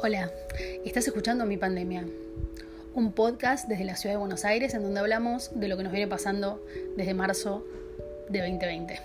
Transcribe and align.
Hola, 0.00 0.30
estás 0.84 1.08
escuchando 1.08 1.44
Mi 1.44 1.56
Pandemia, 1.56 2.06
un 2.94 3.10
podcast 3.10 3.68
desde 3.68 3.84
la 3.84 3.96
ciudad 3.96 4.14
de 4.14 4.18
Buenos 4.20 4.44
Aires 4.44 4.72
en 4.74 4.82
donde 4.82 5.00
hablamos 5.00 5.50
de 5.58 5.66
lo 5.66 5.76
que 5.76 5.82
nos 5.82 5.90
viene 5.90 6.06
pasando 6.06 6.64
desde 6.96 7.14
marzo 7.14 7.64
de 8.28 8.38
2020. 8.38 9.00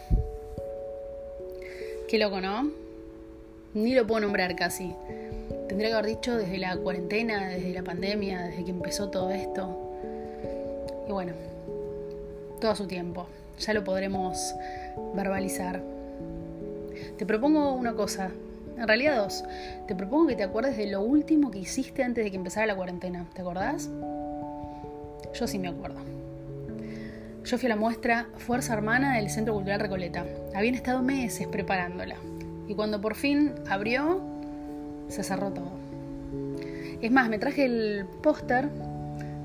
Qué 2.08 2.20
loco, 2.20 2.42
¿no? 2.42 2.70
Ni 3.74 3.96
lo 3.96 4.06
puedo 4.06 4.21
nombrar 4.21 4.56
casi. 4.56 4.94
Tendría 5.67 5.90
que 5.90 5.96
haber 5.96 6.06
dicho 6.06 6.38
desde 6.38 6.60
la 6.60 6.78
cuarentena, 6.78 7.49
desde 7.49 7.74
la 7.74 7.81
pandemia, 7.81 8.44
desde 8.44 8.63
que 8.63 8.71
empezó 8.71 9.10
todo 9.10 9.31
esto. 9.31 9.75
Y 11.07 11.12
bueno, 11.12 11.34
todo 12.62 12.70
a 12.70 12.75
su 12.75 12.85
tiempo. 12.85 13.25
Ya 13.60 13.74
lo 13.74 13.84
podremos 13.84 14.53
verbalizar. 15.16 15.81
Te 17.17 17.25
propongo 17.25 17.73
una 17.73 17.94
cosa, 17.95 18.30
en 18.77 18.88
realidad 18.88 19.18
dos. 19.18 19.44
Te 19.88 19.95
propongo 19.95 20.27
que 20.27 20.36
te 20.36 20.44
acuerdes 20.44 20.77
de 20.77 20.88
lo 20.88 21.02
último 21.02 21.52
que 21.52 21.59
hiciste 21.59 22.04
antes 22.04 22.23
de 22.23 22.32
que 22.32 22.38
empezara 22.38 22.66
la 22.66 22.76
cuarentena. 22.76 23.26
¿Te 23.34 23.41
acordás? 23.41 23.90
Yo 25.34 25.48
sí 25.48 25.59
me 25.59 25.68
acuerdo. 25.68 25.99
Yo 27.44 27.58
fui 27.58 27.66
a 27.66 27.70
la 27.70 27.76
muestra 27.76 28.27
Fuerza 28.38 28.73
Hermana 28.73 29.18
del 29.18 29.30
Centro 29.30 29.54
Cultural 29.54 29.80
Recoleta. 29.80 30.26
Habían 30.55 30.76
estado 30.76 31.02
meses 31.02 31.48
preparándola. 31.48 32.16
Y 32.68 32.76
cuando 32.76 33.02
por 33.02 33.16
fin 33.16 33.52
abrió, 33.70 34.22
se 35.10 35.24
cerró 35.24 35.52
todo. 35.52 35.71
Es 37.02 37.12
más, 37.12 37.27
me 37.30 37.38
traje 37.38 37.66
el 37.66 38.05
póster 38.21 38.70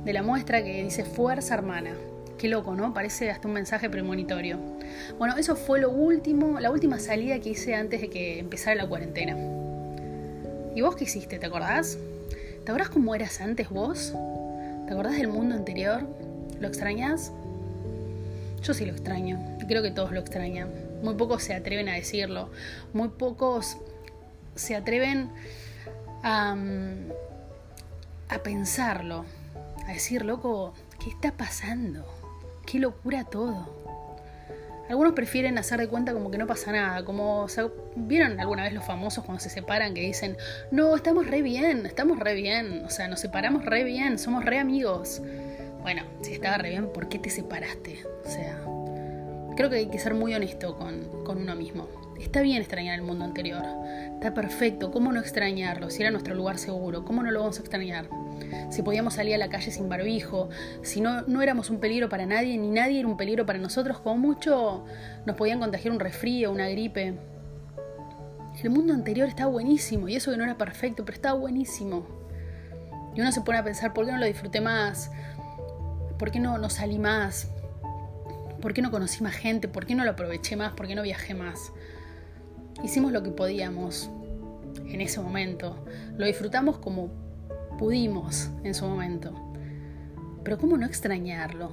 de 0.05 0.13
la 0.13 0.23
muestra 0.23 0.63
que 0.63 0.85
dice 0.85 1.05
Fuerza 1.05 1.55
Hermana. 1.55 1.91
Qué 2.39 2.47
loco, 2.49 2.77
¿no? 2.77 2.95
Parece 2.95 3.31
hasta 3.31 3.49
un 3.49 3.55
mensaje 3.55 3.91
premonitorio. 3.91 4.59
Bueno, 5.19 5.37
eso 5.37 5.57
fue 5.57 5.81
lo 5.81 5.91
último, 5.91 6.61
la 6.61 6.71
última 6.71 7.01
salida 7.01 7.41
que 7.41 7.51
hice 7.51 7.75
antes 7.75 8.01
de 8.01 8.11
que 8.11 8.39
empezara 8.39 8.77
la 8.77 8.87
cuarentena. 8.87 9.37
¿Y 10.77 10.81
vos 10.81 10.95
qué 10.95 11.03
hiciste? 11.03 11.41
¿Te 11.41 11.47
acordás? 11.47 11.99
¿Te 12.65 12.71
acordás 12.71 12.91
cómo 12.91 13.13
eras 13.17 13.41
antes 13.41 13.69
vos? 13.71 14.13
¿Te 14.87 14.93
acordás 14.93 15.17
del 15.17 15.27
mundo 15.27 15.57
anterior? 15.57 16.07
¿Lo 16.61 16.69
extrañas? 16.69 17.33
Yo 18.63 18.73
sí 18.73 18.85
lo 18.85 18.93
extraño, 18.93 19.59
creo 19.67 19.83
que 19.83 19.91
todos 19.91 20.13
lo 20.13 20.21
extrañan. 20.21 20.69
Muy 21.03 21.15
pocos 21.15 21.43
se 21.43 21.55
atreven 21.55 21.89
a 21.89 21.95
decirlo, 21.95 22.51
muy 22.93 23.09
pocos 23.09 23.79
se 24.55 24.77
atreven 24.77 25.31
a, 26.23 26.55
mm, 26.55 27.11
a 28.29 28.39
pensarlo, 28.39 29.25
a 29.87 29.93
decir, 29.93 30.25
loco, 30.25 30.75
¿qué 31.03 31.11
está 31.11 31.33
pasando? 31.33 32.18
Qué 32.71 32.79
locura 32.79 33.25
todo. 33.25 33.67
Algunos 34.89 35.13
prefieren 35.13 35.59
hacer 35.59 35.81
de 35.81 35.89
cuenta 35.89 36.13
como 36.13 36.31
que 36.31 36.39
no 36.39 36.47
pasa 36.47 36.73
nada, 36.73 37.05
como 37.05 37.47
vieron 37.95 38.41
alguna 38.41 38.65
vez 38.65 38.73
los 38.73 38.85
famosos 38.85 39.25
cuando 39.25 39.41
se 39.41 39.51
separan 39.51 39.93
que 39.93 40.01
dicen, 40.01 40.37
no, 40.71 40.97
estamos 40.97 41.27
re 41.27 41.43
bien, 41.43 41.85
estamos 41.85 42.19
re 42.19 42.35
bien, 42.35 42.85
o 42.87 42.91
sea, 42.91 43.07
nos 43.09 43.21
separamos 43.21 43.65
re 43.65 43.85
bien, 43.85 44.19
somos 44.19 44.45
re 44.45 44.59
amigos. 44.59 45.21
Bueno, 45.83 46.05
si 46.23 46.33
estaba 46.33 46.57
re 46.59 46.71
bien, 46.71 46.91
¿por 46.93 47.09
qué 47.09 47.19
te 47.19 47.29
separaste? 47.29 48.03
O 48.25 48.29
sea, 48.29 48.59
creo 49.59 49.71
que 49.71 49.77
hay 49.77 49.89
que 49.89 49.99
ser 49.99 50.15
muy 50.15 50.33
honesto 50.35 50.79
con, 50.79 51.25
con 51.25 51.39
uno 51.39 51.57
mismo. 51.57 51.89
Está 52.21 52.43
bien 52.43 52.59
extrañar 52.59 52.95
el 52.95 53.03
mundo 53.03 53.25
anterior, 53.25 53.65
está 54.15 54.33
perfecto, 54.33 54.93
¿cómo 54.93 55.11
no 55.11 55.19
extrañarlo? 55.19 55.91
Si 55.91 56.01
era 56.01 56.13
nuestro 56.13 56.37
lugar 56.37 56.59
seguro, 56.59 57.05
¿cómo 57.05 57.25
no 57.25 57.33
lo 57.33 57.41
vamos 57.41 57.59
a 57.59 57.61
extrañar? 57.63 58.09
si 58.71 58.83
podíamos 58.83 59.15
salir 59.15 59.35
a 59.35 59.39
la 59.39 59.49
calle 59.49 59.73
sin 59.73 59.89
barbijo, 59.89 60.49
si 60.83 61.01
no, 61.01 61.23
no 61.23 61.43
éramos 61.43 61.71
un 61.71 61.81
peligro 61.81 62.09
para 62.09 62.25
nadie, 62.25 62.57
ni 62.57 62.71
nadie 62.71 63.01
era 63.01 63.09
un 63.09 63.17
peligro 63.17 63.47
para 63.47 63.59
nosotros, 63.59 63.99
como 63.99 64.17
mucho 64.17 64.85
nos 65.27 65.35
podían 65.35 65.59
contagiar 65.59 65.93
un 65.93 65.99
resfrío, 65.99 66.53
una 66.53 66.69
gripe. 66.69 67.19
El 68.63 68.71
mundo 68.71 68.95
anterior 68.95 69.27
estaba 69.27 69.51
buenísimo, 69.51 70.09
y 70.09 70.15
eso 70.15 70.31
que 70.31 70.37
no 70.37 70.45
era 70.45 70.57
perfecto, 70.57 71.05
pero 71.05 71.17
estaba 71.17 71.37
buenísimo. 71.37 72.07
Y 73.17 73.21
uno 73.21 73.33
se 73.33 73.41
pone 73.41 73.59
a 73.59 73.65
pensar, 73.65 73.93
¿por 73.93 74.07
qué 74.07 74.13
no 74.13 74.19
lo 74.19 74.27
disfruté 74.27 74.61
más? 74.61 75.11
¿Por 76.17 76.31
qué 76.31 76.39
no, 76.39 76.59
no 76.59 76.71
salí 76.71 77.01
más? 77.01 77.51
¿Por 78.69 78.75
qué 78.75 78.83
no 78.83 78.91
conocí 78.91 79.23
más 79.23 79.35
gente? 79.35 79.67
¿Por 79.67 79.87
qué 79.87 79.95
no 79.95 80.05
lo 80.05 80.11
aproveché 80.11 80.55
más? 80.55 80.75
¿Por 80.75 80.87
qué 80.87 80.95
no 80.95 81.01
viajé 81.01 81.33
más? 81.33 81.73
Hicimos 82.85 83.13
lo 83.13 83.23
que 83.23 83.31
podíamos 83.31 84.11
en 84.85 85.01
ese 85.01 85.21
momento. 85.21 85.87
Lo 86.19 86.27
disfrutamos 86.27 86.77
como 86.77 87.09
pudimos 87.79 88.51
en 88.65 88.75
su 88.75 88.85
momento. 88.85 89.33
Pero 90.45 90.59
¿cómo 90.59 90.77
no 90.77 90.85
extrañarlo? 90.85 91.73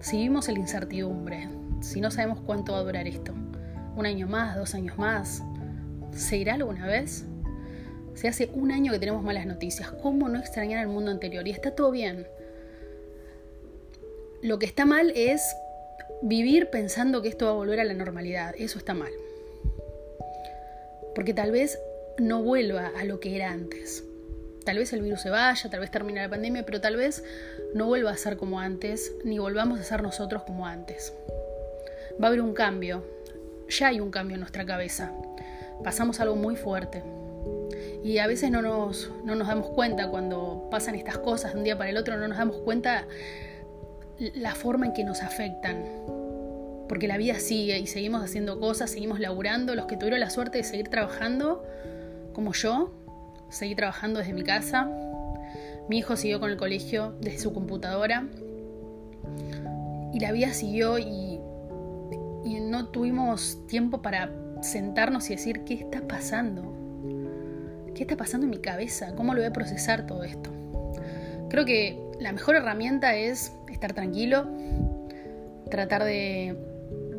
Si 0.00 0.16
vivimos 0.16 0.48
en 0.48 0.54
la 0.54 0.60
incertidumbre, 0.62 1.48
si 1.80 2.00
no 2.00 2.10
sabemos 2.10 2.40
cuánto 2.40 2.72
va 2.72 2.78
a 2.78 2.82
durar 2.82 3.06
esto, 3.06 3.32
un 3.94 4.04
año 4.04 4.26
más, 4.26 4.56
dos 4.56 4.74
años 4.74 4.98
más, 4.98 5.44
¿se 6.10 6.38
irá 6.38 6.54
alguna 6.54 6.88
vez? 6.88 7.24
Si 8.14 8.26
hace 8.26 8.50
un 8.52 8.72
año 8.72 8.90
que 8.90 8.98
tenemos 8.98 9.22
malas 9.22 9.46
noticias, 9.46 9.92
¿cómo 10.02 10.28
no 10.28 10.40
extrañar 10.40 10.80
el 10.80 10.88
mundo 10.88 11.12
anterior? 11.12 11.46
Y 11.46 11.52
está 11.52 11.76
todo 11.76 11.92
bien. 11.92 12.26
Lo 14.42 14.58
que 14.58 14.66
está 14.66 14.84
mal 14.84 15.12
es 15.14 15.54
vivir 16.22 16.70
pensando 16.70 17.22
que 17.22 17.28
esto 17.28 17.46
va 17.46 17.52
a 17.52 17.54
volver 17.54 17.80
a 17.80 17.84
la 17.84 17.94
normalidad. 17.94 18.54
Eso 18.58 18.78
está 18.78 18.94
mal. 18.94 19.12
Porque 21.14 21.34
tal 21.34 21.50
vez 21.50 21.78
no 22.18 22.42
vuelva 22.42 22.92
a 22.96 23.04
lo 23.04 23.20
que 23.20 23.36
era 23.36 23.50
antes. 23.50 24.04
Tal 24.64 24.76
vez 24.78 24.92
el 24.92 25.02
virus 25.02 25.22
se 25.22 25.30
vaya, 25.30 25.70
tal 25.70 25.80
vez 25.80 25.90
termine 25.90 26.20
la 26.20 26.28
pandemia, 26.28 26.64
pero 26.66 26.80
tal 26.80 26.96
vez 26.96 27.24
no 27.74 27.86
vuelva 27.86 28.10
a 28.10 28.16
ser 28.16 28.36
como 28.36 28.60
antes, 28.60 29.12
ni 29.24 29.38
volvamos 29.38 29.80
a 29.80 29.84
ser 29.84 30.02
nosotros 30.02 30.42
como 30.42 30.66
antes. 30.66 31.14
Va 32.20 32.26
a 32.26 32.28
haber 32.28 32.42
un 32.42 32.52
cambio, 32.52 33.02
ya 33.68 33.88
hay 33.88 34.00
un 34.00 34.10
cambio 34.10 34.34
en 34.34 34.40
nuestra 34.40 34.66
cabeza. 34.66 35.12
Pasamos 35.82 36.20
algo 36.20 36.36
muy 36.36 36.56
fuerte. 36.56 37.02
Y 38.04 38.18
a 38.18 38.26
veces 38.26 38.50
no 38.50 38.60
nos, 38.60 39.10
no 39.24 39.34
nos 39.34 39.48
damos 39.48 39.70
cuenta 39.70 40.08
cuando 40.08 40.68
pasan 40.70 40.94
estas 40.94 41.18
cosas 41.18 41.52
de 41.52 41.58
un 41.58 41.64
día 41.64 41.78
para 41.78 41.90
el 41.90 41.96
otro, 41.96 42.16
no 42.18 42.28
nos 42.28 42.38
damos 42.38 42.56
cuenta 42.58 43.06
la 44.20 44.54
forma 44.54 44.86
en 44.86 44.92
que 44.92 45.04
nos 45.04 45.22
afectan. 45.22 45.84
Porque 46.88 47.08
la 47.08 47.16
vida 47.16 47.38
sigue 47.38 47.78
y 47.78 47.86
seguimos 47.86 48.22
haciendo 48.22 48.60
cosas, 48.60 48.90
seguimos 48.90 49.20
laburando. 49.20 49.74
Los 49.74 49.86
que 49.86 49.96
tuvieron 49.96 50.20
la 50.20 50.30
suerte 50.30 50.58
de 50.58 50.64
seguir 50.64 50.88
trabajando, 50.88 51.64
como 52.32 52.52
yo, 52.52 52.92
seguí 53.48 53.74
trabajando 53.74 54.18
desde 54.18 54.32
mi 54.32 54.42
casa. 54.42 54.90
Mi 55.88 55.98
hijo 55.98 56.16
siguió 56.16 56.40
con 56.40 56.50
el 56.50 56.56
colegio 56.56 57.14
desde 57.20 57.38
su 57.38 57.52
computadora. 57.52 58.26
Y 60.12 60.20
la 60.20 60.32
vida 60.32 60.52
siguió 60.52 60.98
y, 60.98 61.40
y 62.44 62.60
no 62.60 62.88
tuvimos 62.88 63.66
tiempo 63.68 64.02
para 64.02 64.32
sentarnos 64.60 65.30
y 65.30 65.36
decir, 65.36 65.64
¿qué 65.64 65.74
está 65.74 66.02
pasando? 66.02 66.74
¿Qué 67.94 68.02
está 68.02 68.16
pasando 68.16 68.46
en 68.46 68.50
mi 68.50 68.58
cabeza? 68.58 69.14
¿Cómo 69.14 69.32
lo 69.32 69.40
voy 69.40 69.48
a 69.48 69.52
procesar 69.52 70.06
todo 70.06 70.24
esto? 70.24 70.50
Creo 71.48 71.64
que 71.64 72.09
la 72.20 72.32
mejor 72.32 72.56
herramienta 72.56 73.16
es 73.16 73.52
estar 73.70 73.92
tranquilo, 73.92 74.46
tratar 75.70 76.04
de 76.04 76.56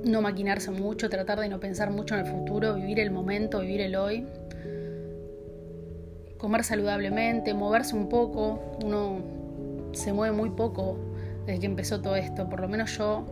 no 0.06 0.22
maquinarse 0.22 0.72
mucho, 0.72 1.10
tratar 1.10 1.40
de 1.40 1.50
no 1.50 1.60
pensar 1.60 1.92
mucho 1.92 2.16
en 2.16 2.26
el 2.26 2.32
futuro, 2.32 2.76
vivir 2.76 3.00
el 3.00 3.12
momento, 3.12 3.60
vivir 3.60 3.82
el 3.82 3.96
hoy 3.96 4.26
comer 6.42 6.64
saludablemente, 6.64 7.54
moverse 7.54 7.96
un 7.96 8.10
poco. 8.10 8.60
Uno 8.84 9.22
se 9.94 10.12
mueve 10.12 10.36
muy 10.36 10.50
poco 10.50 10.98
desde 11.46 11.60
que 11.60 11.66
empezó 11.68 12.02
todo 12.02 12.16
esto. 12.16 12.50
Por 12.50 12.62
lo 12.62 12.68
menos 12.68 12.98
yo, 12.98 13.26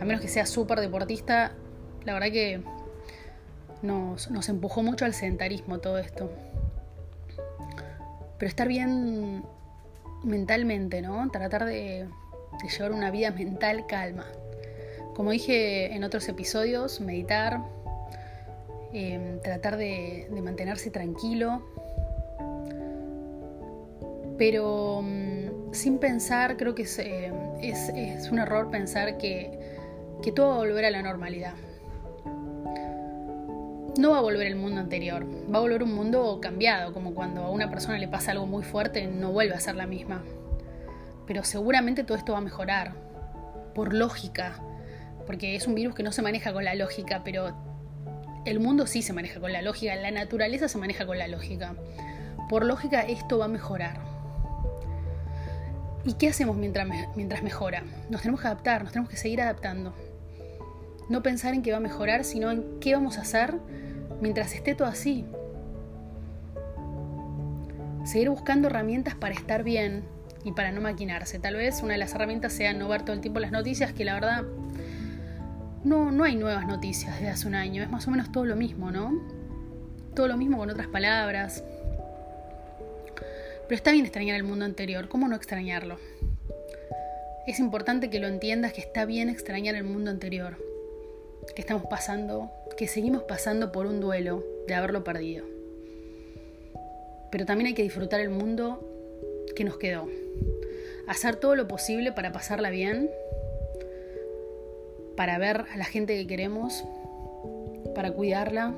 a 0.00 0.04
menos 0.04 0.20
que 0.20 0.26
sea 0.26 0.44
súper 0.46 0.80
deportista, 0.80 1.52
la 2.04 2.12
verdad 2.12 2.32
que 2.32 2.60
nos, 3.82 4.32
nos, 4.32 4.48
empujó 4.48 4.82
mucho 4.82 5.04
al 5.04 5.14
sedentarismo 5.14 5.78
todo 5.78 5.98
esto. 5.98 6.28
Pero 8.36 8.48
estar 8.48 8.66
bien 8.66 9.44
mentalmente, 10.22 11.02
¿no? 11.02 11.30
Tratar 11.30 11.64
de, 11.64 12.08
llevar 12.62 12.92
una 12.92 13.10
vida 13.10 13.30
mental 13.30 13.86
calma. 13.86 14.26
Como 15.14 15.30
dije 15.30 15.94
en 15.94 16.04
otros 16.04 16.28
episodios, 16.28 17.00
meditar, 17.00 17.60
eh, 18.92 19.38
tratar 19.42 19.76
de, 19.76 20.28
mantenerse 20.42 20.90
tranquilo, 20.90 21.62
pero 24.38 25.02
mm, 25.02 25.72
sin 25.72 25.98
pensar, 25.98 26.56
creo 26.56 26.74
que 26.74 26.86
eh, 26.98 27.32
es, 27.60 28.30
un 28.30 28.38
error 28.38 28.70
pensar 28.70 29.18
que, 29.18 29.58
que 30.22 30.32
todo 30.32 30.48
va 30.48 30.54
a 30.54 30.58
volver 30.58 30.84
a 30.84 30.90
la 30.90 31.02
normalidad. 31.02 31.54
No 34.00 34.12
va 34.12 34.16
a 34.16 34.22
volver 34.22 34.46
el 34.46 34.56
mundo 34.56 34.80
anterior, 34.80 35.26
va 35.52 35.58
a 35.58 35.60
volver 35.60 35.82
un 35.82 35.92
mundo 35.92 36.38
cambiado, 36.40 36.94
como 36.94 37.12
cuando 37.12 37.42
a 37.42 37.50
una 37.50 37.68
persona 37.68 37.98
le 37.98 38.08
pasa 38.08 38.32
algo 38.32 38.46
muy 38.46 38.62
fuerte, 38.62 39.06
no 39.06 39.30
vuelve 39.30 39.54
a 39.54 39.60
ser 39.60 39.74
la 39.74 39.86
misma. 39.86 40.22
Pero 41.26 41.44
seguramente 41.44 42.02
todo 42.02 42.16
esto 42.16 42.32
va 42.32 42.38
a 42.38 42.40
mejorar, 42.40 42.94
por 43.74 43.92
lógica, 43.92 44.54
porque 45.26 45.54
es 45.54 45.66
un 45.66 45.74
virus 45.74 45.94
que 45.94 46.02
no 46.02 46.12
se 46.12 46.22
maneja 46.22 46.54
con 46.54 46.64
la 46.64 46.74
lógica, 46.74 47.20
pero 47.22 47.54
el 48.46 48.58
mundo 48.58 48.86
sí 48.86 49.02
se 49.02 49.12
maneja 49.12 49.38
con 49.38 49.52
la 49.52 49.60
lógica, 49.60 49.94
la 49.96 50.10
naturaleza 50.10 50.66
se 50.66 50.78
maneja 50.78 51.04
con 51.04 51.18
la 51.18 51.28
lógica. 51.28 51.74
Por 52.48 52.64
lógica 52.64 53.02
esto 53.02 53.36
va 53.36 53.44
a 53.44 53.48
mejorar. 53.48 54.00
¿Y 56.06 56.14
qué 56.14 56.30
hacemos 56.30 56.56
mientras, 56.56 56.88
mientras 57.16 57.42
mejora? 57.42 57.82
Nos 58.08 58.22
tenemos 58.22 58.40
que 58.40 58.46
adaptar, 58.46 58.82
nos 58.82 58.92
tenemos 58.92 59.10
que 59.10 59.18
seguir 59.18 59.42
adaptando. 59.42 59.92
No 61.10 61.22
pensar 61.22 61.52
en 61.52 61.60
que 61.60 61.70
va 61.70 61.76
a 61.76 61.80
mejorar, 61.80 62.24
sino 62.24 62.50
en 62.50 62.80
qué 62.80 62.94
vamos 62.94 63.18
a 63.18 63.20
hacer 63.20 63.58
mientras 64.20 64.54
esté 64.54 64.74
todo 64.74 64.88
así. 64.88 65.24
seguir 68.04 68.30
buscando 68.30 68.68
herramientas 68.68 69.14
para 69.14 69.34
estar 69.34 69.62
bien 69.62 70.04
y 70.44 70.52
para 70.52 70.72
no 70.72 70.80
maquinarse. 70.80 71.38
Tal 71.38 71.54
vez 71.54 71.82
una 71.82 71.92
de 71.92 71.98
las 71.98 72.14
herramientas 72.14 72.52
sea 72.52 72.72
no 72.72 72.88
ver 72.88 73.02
todo 73.02 73.12
el 73.12 73.20
tiempo 73.20 73.40
las 73.40 73.52
noticias, 73.52 73.92
que 73.92 74.04
la 74.04 74.14
verdad 74.14 74.44
no, 75.84 76.10
no 76.10 76.24
hay 76.24 76.36
nuevas 76.36 76.66
noticias 76.66 77.14
desde 77.14 77.30
hace 77.30 77.46
un 77.46 77.54
año, 77.54 77.82
es 77.82 77.90
más 77.90 78.08
o 78.08 78.10
menos 78.10 78.32
todo 78.32 78.44
lo 78.44 78.56
mismo, 78.56 78.90
¿no? 78.90 79.12
Todo 80.14 80.28
lo 80.28 80.36
mismo 80.36 80.58
con 80.58 80.70
otras 80.70 80.88
palabras. 80.88 81.62
Pero 83.68 83.76
está 83.76 83.92
bien 83.92 84.04
extrañar 84.04 84.36
el 84.36 84.42
mundo 84.42 84.64
anterior, 84.64 85.08
¿cómo 85.08 85.28
no 85.28 85.36
extrañarlo? 85.36 85.98
Es 87.46 87.60
importante 87.60 88.10
que 88.10 88.18
lo 88.18 88.28
entiendas 88.28 88.72
que 88.72 88.80
está 88.80 89.04
bien 89.04 89.28
extrañar 89.28 89.74
el 89.74 89.84
mundo 89.84 90.10
anterior, 90.10 90.56
que 91.54 91.62
estamos 91.62 91.84
pasando, 91.88 92.50
que 92.80 92.88
seguimos 92.88 93.24
pasando 93.24 93.72
por 93.72 93.84
un 93.84 94.00
duelo 94.00 94.42
de 94.66 94.72
haberlo 94.72 95.04
perdido. 95.04 95.44
Pero 97.30 97.44
también 97.44 97.66
hay 97.66 97.74
que 97.74 97.82
disfrutar 97.82 98.20
el 98.20 98.30
mundo 98.30 98.80
que 99.54 99.64
nos 99.64 99.76
quedó. 99.76 100.08
Hacer 101.06 101.36
todo 101.36 101.56
lo 101.56 101.68
posible 101.68 102.12
para 102.12 102.32
pasarla 102.32 102.70
bien 102.70 103.10
para 105.14 105.36
ver 105.36 105.66
a 105.70 105.76
la 105.76 105.84
gente 105.84 106.16
que 106.16 106.26
queremos, 106.26 106.82
para 107.94 108.12
cuidarla 108.12 108.72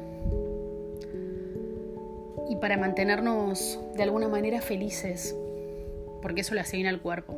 y 2.50 2.56
para 2.56 2.76
mantenernos 2.76 3.78
de 3.94 4.02
alguna 4.02 4.26
manera 4.26 4.60
felices, 4.60 5.36
porque 6.22 6.40
eso 6.40 6.56
le 6.56 6.64
bien 6.72 6.88
al 6.88 7.00
cuerpo. 7.00 7.36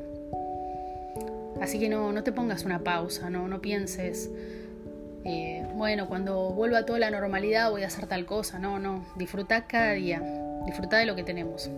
Así 1.61 1.79
que 1.79 1.91
no, 1.91 2.11
no 2.11 2.25
te 2.25 2.33
pongas 2.33 2.65
una 2.65 2.79
pausa, 2.79 3.29
no, 3.29 3.49
no 3.49 3.61
pienses, 3.61 4.31
eh, 5.25 5.67
bueno, 5.75 6.07
cuando 6.07 6.51
vuelva 6.51 6.85
toda 6.85 6.99
la 6.99 7.11
normalidad 7.11 7.71
voy 7.71 7.83
a 7.83 7.87
hacer 7.87 8.07
tal 8.07 8.27
cosa, 8.27 8.59
no, 8.59 8.79
no, 8.79 9.05
disfruta 9.17 9.67
cada 9.67 9.93
día, 9.93 10.23
disfruta 10.67 10.99
de 10.99 11.07
lo 11.07 11.17
que 11.17 11.23
tenemos. 11.23 11.71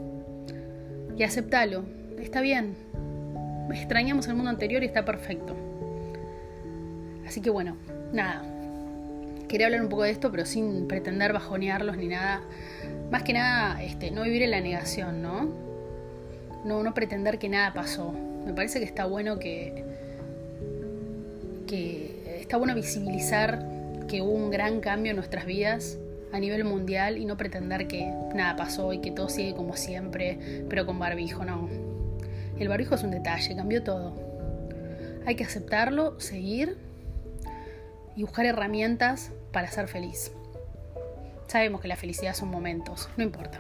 Y 1.16 1.22
aceptalo, 1.22 1.84
está 2.19 2.40
bien, 2.40 2.75
extrañamos 3.72 4.28
el 4.28 4.34
mundo 4.34 4.50
anterior 4.50 4.82
y 4.82 4.87
está 4.87 5.04
perfecto. 5.04 5.56
Así 7.26 7.40
que 7.40 7.50
bueno, 7.50 7.76
nada. 8.12 8.43
Quería 9.48 9.66
hablar 9.66 9.82
un 9.82 9.88
poco 9.88 10.02
de 10.02 10.10
esto, 10.10 10.31
pero 10.31 10.44
sin 10.44 10.88
pretender 10.88 11.32
bajonearlos 11.32 11.96
ni 11.96 12.08
nada. 12.08 12.43
Más 13.10 13.22
que 13.22 13.32
nada, 13.32 13.82
este, 13.82 14.10
no 14.10 14.22
vivir 14.22 14.43
en 14.43 14.50
la 14.50 14.60
negación, 14.60 15.22
¿no? 15.22 15.48
No, 16.64 16.82
no 16.82 16.94
pretender 16.94 17.38
que 17.38 17.48
nada 17.48 17.72
pasó. 17.72 18.12
Me 18.44 18.52
parece 18.52 18.81
que 18.81 18.84
está 18.84 19.06
bueno 19.06 19.38
que. 19.38 19.84
que 21.66 22.06
está 22.46 22.58
bueno 22.58 22.76
visibilizar 22.76 23.58
que 24.06 24.22
hubo 24.22 24.31
un 24.31 24.50
gran 24.52 24.78
cambio 24.78 25.10
en 25.10 25.16
nuestras 25.16 25.46
vidas 25.46 25.98
a 26.32 26.38
nivel 26.38 26.62
mundial 26.62 27.19
y 27.19 27.25
no 27.25 27.37
pretender 27.37 27.88
que 27.88 28.06
nada 28.37 28.54
pasó 28.54 28.93
y 28.93 29.00
que 29.00 29.10
todo 29.10 29.28
sigue 29.28 29.52
como 29.56 29.75
siempre, 29.75 30.64
pero 30.69 30.87
con 30.87 30.96
barbijo, 30.96 31.44
no. 31.44 31.69
El 32.56 32.69
barbijo 32.69 32.94
es 32.94 33.02
un 33.02 33.10
detalle, 33.10 33.56
cambió 33.56 33.82
todo. 33.82 34.14
Hay 35.26 35.34
que 35.34 35.43
aceptarlo, 35.43 36.20
seguir 36.20 36.78
y 38.14 38.22
buscar 38.22 38.46
herramientas 38.46 39.32
para 39.50 39.69
ser 39.69 39.88
feliz. 39.88 40.31
Sabemos 41.48 41.81
que 41.81 41.88
la 41.88 41.96
felicidad 41.96 42.34
son 42.34 42.48
momentos, 42.48 43.08
no 43.16 43.25
importa. 43.25 43.58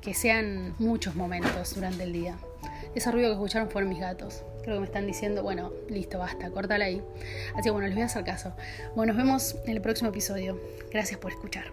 Que 0.00 0.14
sean 0.14 0.74
muchos 0.78 1.14
momentos 1.14 1.74
durante 1.74 2.04
el 2.04 2.14
día. 2.14 2.38
Ese 2.96 3.12
ruido 3.12 3.28
que 3.28 3.34
escucharon 3.34 3.68
fueron 3.68 3.90
mis 3.90 4.00
gatos. 4.00 4.42
Creo 4.62 4.76
que 4.76 4.80
me 4.80 4.86
están 4.86 5.06
diciendo, 5.06 5.42
bueno, 5.42 5.70
listo, 5.90 6.18
basta, 6.18 6.50
córtala 6.50 6.86
ahí. 6.86 7.02
Así 7.52 7.64
que 7.64 7.70
bueno, 7.70 7.86
les 7.88 7.94
voy 7.94 8.02
a 8.02 8.06
hacer 8.06 8.24
caso. 8.24 8.54
Bueno, 8.94 9.12
nos 9.12 9.22
vemos 9.22 9.56
en 9.66 9.72
el 9.72 9.82
próximo 9.82 10.08
episodio. 10.08 10.58
Gracias 10.90 11.20
por 11.20 11.30
escuchar. 11.30 11.66